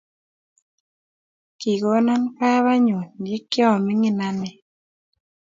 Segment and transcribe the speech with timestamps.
[1.59, 4.49] Kikona babat nyun yikia minig ane